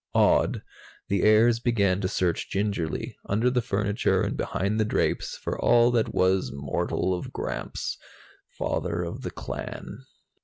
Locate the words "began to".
1.59-2.07